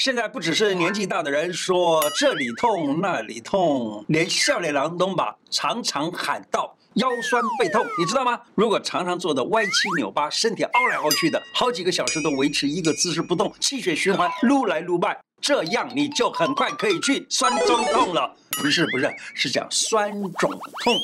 [0.00, 8.40] 现在不只是年纪大的人说这里痛那里痛，连笑脸郎都把常常喊到腰酸背痛，你知道吗？
[8.54, 15.06] 如果常常坐的歪七扭八，身体凹来凹去的，好几个小时都维持一个姿势不动，气血循环撸来撸去，
[15.38, 18.34] 这样你就很快可以去酸中痛了。
[18.52, 20.50] 不是不是，是讲酸肿
[20.82, 20.96] 痛。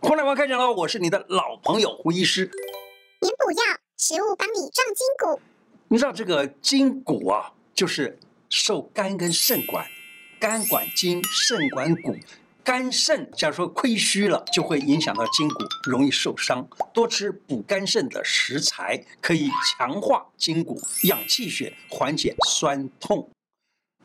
[0.00, 2.48] 胡乃文开讲了，我是你的老朋友胡医师。
[3.20, 3.58] 您补药，
[3.96, 5.40] 食物帮你壮筋骨。
[5.90, 8.18] 你知道这个筋骨啊，就是
[8.50, 9.86] 受肝跟肾管，
[10.38, 12.14] 肝管筋，肾管骨。
[12.62, 16.68] 肝肾假如说亏虚了，就会影响到筋骨，容易受伤。
[16.92, 23.30] 多吃补肝肾的食材，可以强化筋骨，养气血，缓解酸痛。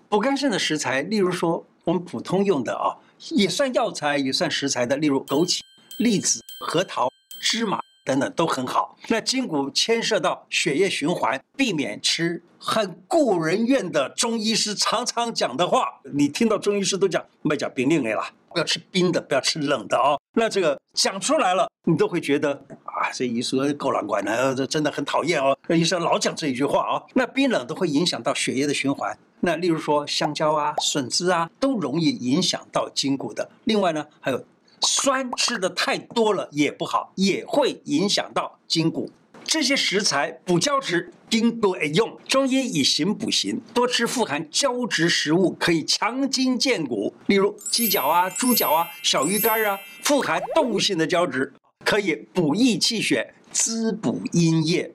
[0.07, 2.95] 补肝肾的食材，例如说我们普通用的啊，
[3.31, 5.59] 也算药材，也算食材的，例如枸杞、
[5.99, 7.09] 栗子、核桃、
[7.41, 8.98] 芝麻等等都很好。
[9.07, 16.02] 那筋骨牵涉到血液循环，避免吃很顾人怨的中医师常常讲的话。
[16.13, 18.31] 你听到中医师都讲，没讲冰令的啦。
[18.51, 20.20] 不要吃冰的，不要吃冷的哦。
[20.35, 22.51] 那这个讲出来了，你都会觉得
[22.85, 25.57] 啊，这医生够难管的，这真的很讨厌哦。
[25.68, 29.18] 那医生老讲这一句话啊、哦，那冰冷都会影响到血液的循环。
[29.40, 33.49] 那例如说香蕉啊、笋子啊，都容易影响到筋骨的。
[33.63, 34.46] 另外呢，还有
[34.85, 39.09] 酸吃的太多了也不好，也会影响到筋骨。
[39.45, 42.17] 这些食材补胶质，丁多爱用。
[42.27, 51.53] 中医以形补形，多吃富含胶质食物可以强筋健骨，例如鸡脚啊、猪脚啊、小鱼干啊，富含动物性的胶质，
[51.84, 54.93] 可以补益气血、滋补阴液。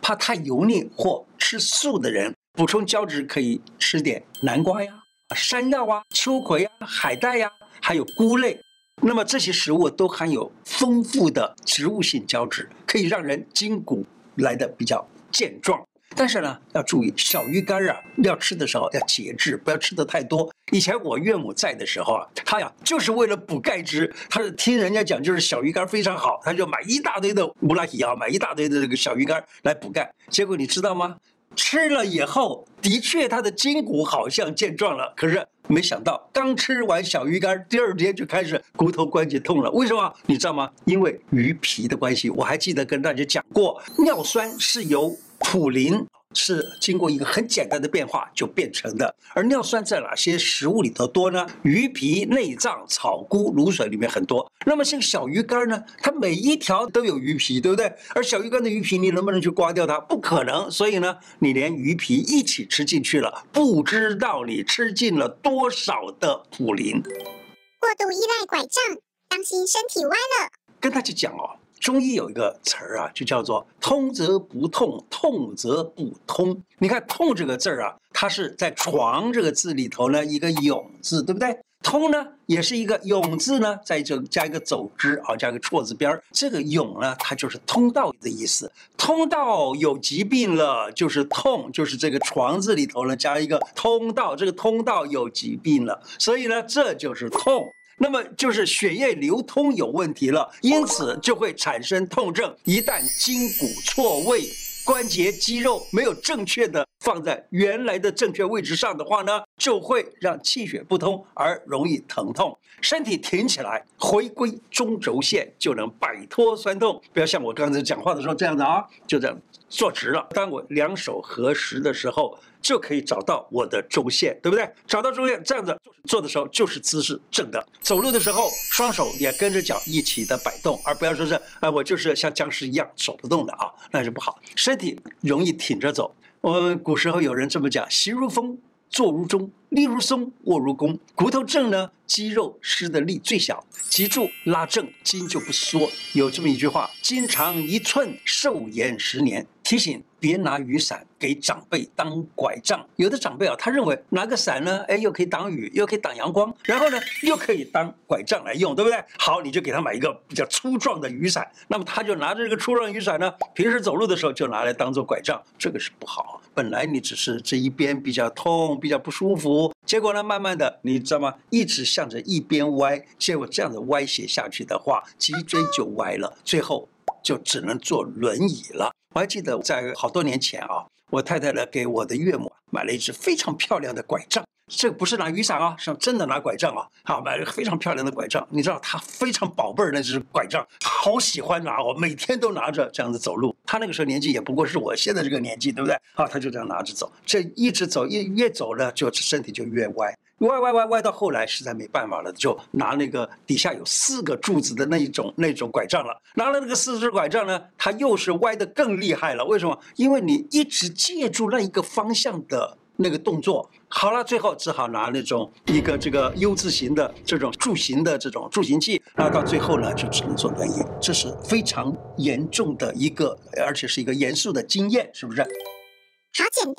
[0.00, 4.94] 怕太油腻或吃素的人，补充胶质可以吃点南瓜呀、
[5.36, 8.58] 山药啊、秋葵啊、海带呀，还有菇类。
[9.02, 14.04] 那么这些食物都含有丰富的植物性胶质，可以让人筋骨
[14.36, 15.80] 来得比较健壮。
[16.16, 20.52] 但是呢，要注意小鱼干啊，要吃的时候要节制，不要吃的太多。
[20.72, 30.12] 以前我岳母在的时候啊，她呀就是为了补钙质，她是听人家讲就是小鱼干非常好，她就买一大堆的乌拉提啊，买一大堆的这个小鱼干来补钙。
[30.28, 31.16] 结果你知道吗？
[31.56, 35.46] 吃了以后，的确他的筋骨好像健壮了，可是。
[35.68, 39.70] 没想到刚吃完小鱼干，第二天就开始骨头关节痛了。
[39.70, 40.12] 为什么？
[40.26, 40.68] 你知道吗？
[40.84, 42.28] 因为鱼皮的关系。
[42.28, 46.04] 我还记得跟大家讲过，尿酸是由普林。
[46.34, 51.44] 是经过一个很简单的变化就变成的，而尿酸在哪些食物里头多呢？
[51.62, 54.48] 鱼皮、内脏、草菇、卤水里面很多。
[54.64, 55.82] 那么像小鱼干呢？
[55.98, 57.92] 它每一条都有鱼皮，对不对？
[58.14, 59.98] 而小鱼干的鱼皮你能不能去刮掉它？
[59.98, 60.70] 不可能。
[60.70, 67.02] 所以呢，你连鱼皮一起吃进去了，不知道你吃进了多少的普林。
[67.02, 68.98] 过度依赖拐杖，
[69.28, 70.50] 当心身体歪了。
[70.78, 71.59] 跟大家讲哦。
[71.80, 76.62] 中医有一个词儿啊，就叫做“通则不痛，痛则不通”。
[76.78, 86.22] 你看“痛”这个字儿啊，它是在“床”这个字里头呢，一个“勇”字，对不对？“通”呢，也是一个“勇”字呢，在这加一个走之啊，加一个错字边儿。
[86.32, 88.70] 这个“勇”呢，它就是通道的意思。
[88.98, 97.66] 通道有疾病了，就是痛，就是这个“床”字里头呢，加一个通道，这个通道有疾病了，所以呢，这就是痛。
[98.02, 102.56] 那么就是血液流通有问题了，因此就会产生痛症。
[102.64, 104.48] 一旦筋骨错位，
[104.86, 112.56] 关节肌肉没有正确的放在原来的正确位置上的话呢，就会让气血不通而容易疼痛。
[112.80, 116.98] 身体挺起来，回归中轴线，就能摆脱酸痛。
[117.12, 120.26] 不要像我刚才讲话的时候这样子啊，就这样坐直了。
[120.30, 122.38] 当我两手合十的时候。
[122.60, 124.68] 就可以找到我的中线，对不对？
[124.86, 127.66] 找到中线，这样子做的时候就是姿势正的。
[127.80, 134.38] 走路的时候，双手也跟着脚一起的摆动，而不要说是，哎，我就是像僵尸一样走不动的啊，那是不好。
[134.54, 136.14] 身体容易挺着走。
[136.40, 140.98] 我们古时候有人这么讲：行如风，坐如钟，立如松，卧如弓。
[141.14, 145.90] 骨头正呢，肌肉施的力最小，脊柱拉正，筋就不缩。
[146.14, 149.46] 有这么一句话：筋长一寸，寿延十年。
[149.62, 152.86] 提醒别拿雨伞给长辈当拐杖。
[152.96, 159.02] 有的长辈啊，他认为拿个伞呢，哎，又可以挡雨，又可以挡阳光，然后呢，又可以当拐杖来用，对不对？
[159.18, 166.40] 好，你就给他买一个比较粗壮的雨伞，那么他就拿着这个粗壮雨伞呢，平时走路的时候就拿来当做拐杖，这个是不好。
[166.52, 171.34] 本来你只是这一边比较痛，比较不舒服，结果呢，慢慢的，你知道吗？
[171.48, 176.88] 一直向着一边歪，结果这样子歪斜下去的话，脊椎就歪了，最后
[177.22, 178.92] 就只能坐轮椅了。
[179.14, 184.44] 我还记得在好多年前啊，我太太呢给我的岳母买了一只非常漂亮的拐杖。
[184.72, 186.86] 这个不是拿雨伞啊，是真的拿拐杖啊！
[187.02, 188.46] 好，买了个非常漂亮的拐杖。
[188.52, 193.52] 你知道她非常宝贝儿那只拐杖，好喜欢拿哦，每天都拿着这样子走路。
[193.66, 195.98] 她那个时候年纪也不过是我现在这个年纪，对不对？
[196.14, 206.20] 好，她就这样拿着走，这一直走，越越走呢，就身体就越歪，歪歪歪歪到后来实在没办法了，就拿那个底下有四个柱子的那一种那种拐杖了。
[206.34, 209.44] 拿了那个四只拐杖呢，它又是歪的更厉害了。
[209.44, 209.78] 为什么？
[209.96, 212.76] 因为你一直借助那一个方向的。
[213.02, 223.34] 那个动作好了，最后只好拿那种一个这个 U 字形的这种助行的这种助行器，然后到最后呢，就只能坐轮椅，这是非常严重的一个，
[223.64, 225.40] 而且是一个严肃的经验，是不是？
[225.40, 226.74] 好简单，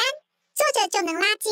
[0.54, 1.52] 坐着就能拉筋。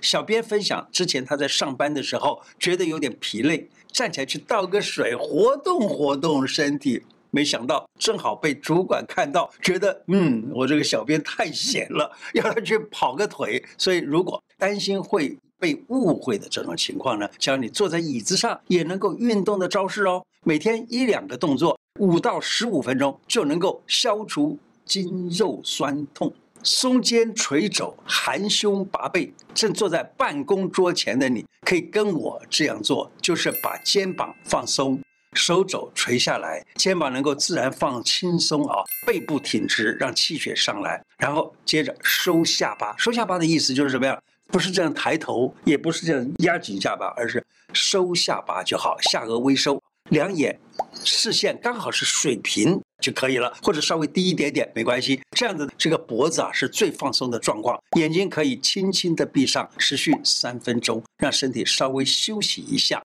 [0.00, 7.02] 小编分享之前他在上班的时候觉得有点疲累，站起来去倒个水，活动活动身体。
[7.30, 13.62] 没想到正好被主管看到，觉得嗯，我这个小编太闲了，要他去跑个腿。
[13.76, 20.24] 所以如果担心会被误会的这种情况呢，教你坐在椅子上也能够运动的招式哦。
[20.42, 26.32] 每天一两个动作，五到十五分钟就能够消除筋肉酸痛。
[26.62, 29.32] 松肩垂肘，含胸拔背。
[29.54, 35.00] 正坐在办公桌前的你，可以跟我这样做，就是把肩膀放松。
[35.34, 42.96] 手肘垂下来，肩膀能够自然放轻松啊，背部挺直，让气血上来，然后接着收下巴。
[42.96, 44.20] 收下巴的意思就是什么样？
[44.46, 47.44] 不是这样抬头，也不是这样压紧下巴，而是
[47.74, 50.58] 收下巴就好，下颚微收，两眼
[51.04, 55.20] 视线刚好是水平就可以了，或者稍微低一点点没关系。
[55.36, 63.02] 这样子，这个脖子啊是最放松的状况，眼睛可以轻轻的闭上，持续三分钟，让身体稍微休息一下，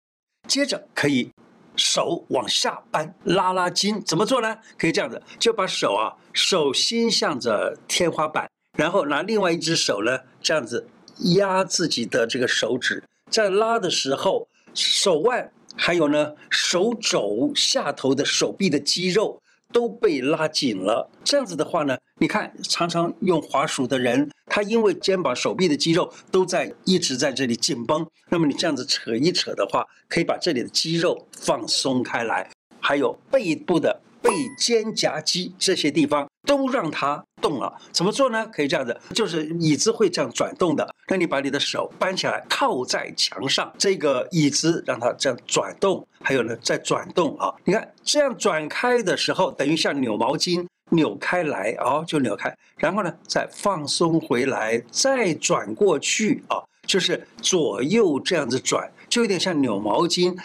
[0.48, 1.30] 接着可以。
[1.76, 4.60] 手往下扳，拉拉筋，怎么做呢？
[4.78, 8.48] 可以这样子，就把手啊，手心向着天花板，
[8.78, 10.88] 然后拿另外一只手呢，这样子
[11.36, 19.40] 压自己的这个手指，在拉的时候，手腕还有呢，手肘下头的手臂的肌肉。
[19.72, 32.48] 都被拉紧了，这样子的话呢，你看常常用滑鼠的人，他因为肩膀、手臂的肌肉都在一直在这里紧绷，那么你这样子扯一扯的话，可以把这里的肌肉放松开来，
[32.80, 37.78] 还有背部的背肩胛肌这些地方都让它动了。
[37.92, 38.48] 怎么做呢？
[38.48, 46.08] 可以这样子，就是椅子会这样转动的，那你把你的手搬起来靠在墙上，这个椅子让它这样转动。
[46.22, 60.38] 还有呢，在转动啊，你看这样转开的时候，等于像扭毛巾扭开来哦，就扭开，然后呢再放松回来，再转过去啊，就是左右这样子转，就有点像扭毛巾，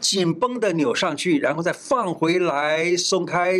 [0.00, 3.58] 紧绷的扭上去，然后再放回来，松开。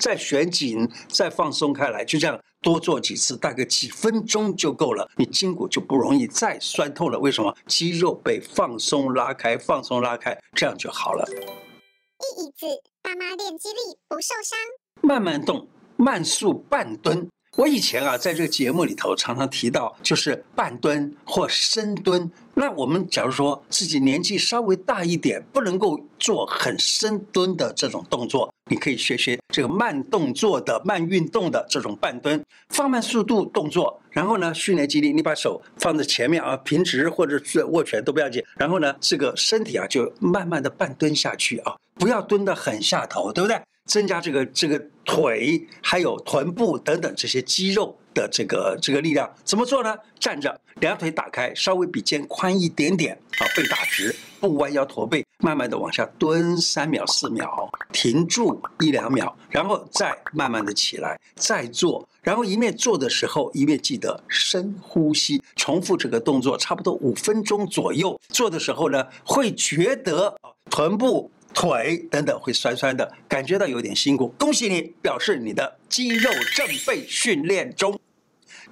[0.00, 5.06] 再旋紧，再放松开来，就这样多做几次，大概几分钟就够了。
[5.16, 7.18] 你筋骨就不容易再酸痛了。
[7.18, 7.54] 为什么？
[7.66, 11.28] 肌肉被放松拉开，放松拉开，这样就好了。
[11.28, 12.66] 一椅子，
[13.02, 14.58] 爸妈练肌力不受伤。
[15.02, 15.68] 慢慢动，
[15.98, 17.28] 慢速半蹲。
[17.58, 22.30] 我以前啊，在这个节目里头常常提到，就是半蹲或深蹲。
[22.54, 35.12] 那我们假如说自己年纪稍微大一点，不能够做很深蹲的这种动作，你可以学学这个慢动作的慢运动的这种半蹲，放慢速度动作，然后呢，训练肌力。
[35.12, 38.42] 你把手放在前面啊，平直或者是握拳都不要紧。
[38.56, 43.60] 然后呢，这个身体啊就慢慢的半蹲下去啊，不要蹲得很下头，对不对？
[43.86, 49.94] 增加这个这个腿还有臀部等等这些肌肉的这个这个力量，怎么做呢？
[50.20, 68.18] 站着，两腿打开，稍微比肩宽一点点，啊，背打直，不弯腰驼背，慢慢的往下蹲三秒四秒，停住一两秒，然后再慢慢的起来，再做，然后一面做的时候一面记得深呼吸，重复这个动作差不多五分钟左右。
[68.28, 70.38] 做的时候呢，会觉得
[70.70, 71.30] 臀部。
[71.52, 74.28] 腿等等会酸酸的，感觉到有点辛苦。
[74.38, 77.98] 恭喜你，表示你的肌肉正被训练中。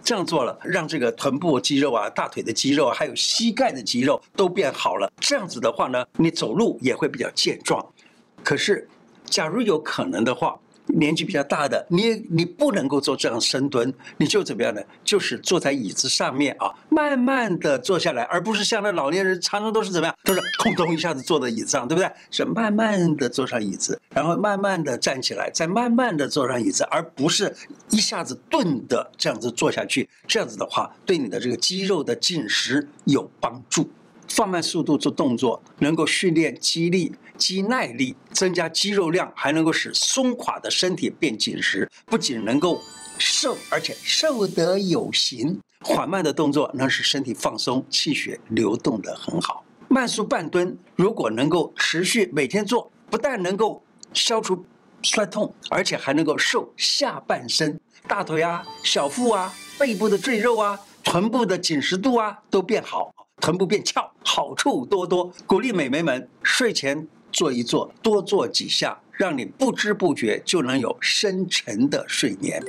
[0.02, 5.12] 这样做了，让这个臀部肌肉啊、大腿的肌肉，还有膝盖的肌肉都变好了。
[5.20, 7.84] 这样子的话呢，你走路也会比较健壮。
[8.42, 8.88] 可是，
[9.26, 10.58] 假如有可能的话。
[10.94, 14.80] 年纪比较大的，你你不能够做这样深蹲，你就怎么样呢？
[15.04, 22.10] 就是坐在椅子上面啊，慢慢的坐下来，而不是像那老年人常常都是怎么样，都是空咚一下子坐在椅子上，对不对？
[22.30, 27.54] 是慢慢的坐上椅子，然后慢慢的站起来，再慢慢的坐上椅子，而不是
[27.90, 30.08] 一下子顿的这样子坐下去。
[30.26, 33.88] 这样子的话，对你的这个肌肉的紧实有帮助。
[34.30, 41.90] 放慢速度做动作，能够训练肌力、肌耐力，增加肌肉量，还能够使松垮的身体变紧实。
[42.06, 42.80] 不仅能够
[43.18, 45.60] 瘦，而且瘦得有型。
[45.80, 49.64] 缓慢的动作能使身体放松，气血流动得很好。
[49.88, 53.82] 慢速半蹲如果能够持续每天做，不但能够
[54.12, 54.64] 消除
[55.02, 65.32] 酸痛，而且还能够瘦下半身，大腿啊、小腹啊、背部的赘肉啊、臀部的紧实度啊都变好，臀部变翘，好处多多。
[65.46, 72.62] 鼓励美眉们睡前做一做，多做几下，让你不知不觉就能有深沉的睡眠。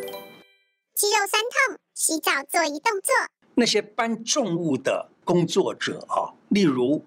[0.95, 3.13] 肌肉酸痛，洗澡做一动作。
[3.55, 7.05] 那些搬重物的工作者啊，例如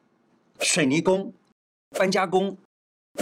[0.61, 1.33] 水泥工、
[1.99, 2.59] 搬家工、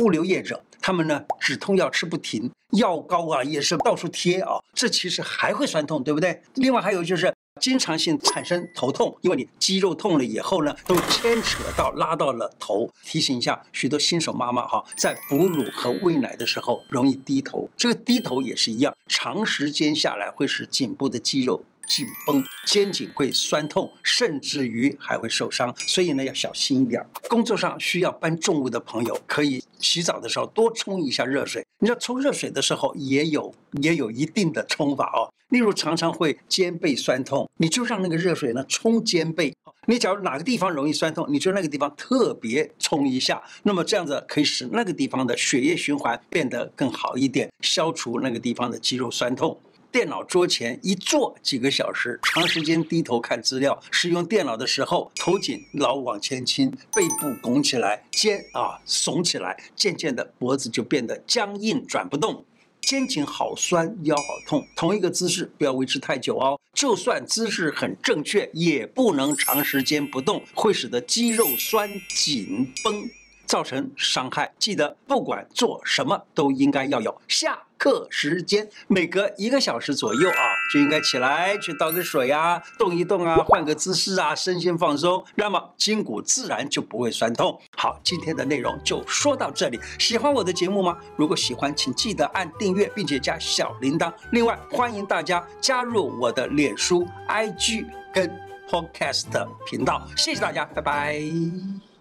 [0.00, 6.42] 物流业者，他们呢止痛药吃不停，药膏啊也是到处贴啊，这其实还会酸痛，对不对？
[6.54, 7.32] 另外还有就是。
[7.61, 12.90] 经常性产生头痛，因为你肌肉痛了以后呢，都牵扯到拉到了头。
[13.04, 25.73] 提醒一下许多新手妈妈哈，在哺乳和喂奶的时候容易低头，这个低头也是一样，长时间下来会使颈部的肌肉紧绷，肩颈会酸痛，甚至于还会受伤。
[25.87, 27.04] 所以呢，要小心一点。
[27.28, 31.64] 工作上需要搬重物的朋友，可以洗澡的时候多冲一下热水。
[31.78, 35.30] 你要冲热水的时候，也有也有一定的冲法哦。
[35.52, 39.54] 例如常常会肩背酸痛，你就让那个热水呢冲肩背。
[39.87, 49.61] 你假如哪个地方容易酸痛，你就那个地方特别冲一下，那么这样子可以使那个地方的血液循环变得更好一点，消除那个地方的肌肉酸痛。
[49.90, 62.47] 电脑桌前一坐几个小时，长时间低头看资料，使用电脑的时候头颈老往前倾，背部拱起来，肩啊耸起来，渐渐的脖子就变得僵硬转不动。
[62.92, 66.61] 肩颈好酸，腰好痛，同一个姿势不要维持太久哦。
[66.75, 73.08] 就算姿势很正确，也不能长时间不动，会使得肌肉酸紧绷，
[73.46, 74.52] 造成伤害。
[74.58, 80.37] 记得不管做什么，都应该要有下课时间，每隔一个小时左右啊，
[80.72, 87.60] 就应该起来去倒个水啊，动一动啊，换个姿势啊，身心放松，那么筋骨自然就不会酸痛。
[87.76, 89.78] 好，今天的内容就说到这里。
[89.98, 90.96] 喜欢我的节目吗？
[91.16, 94.10] 如果喜欢，请记得按订阅，并且加小铃铛。
[94.30, 98.30] 另外，欢迎大家加入我的脸书、IG 跟
[98.70, 99.26] Podcast
[99.66, 100.00] 频道。
[100.16, 101.91] 谢谢大家，拜拜。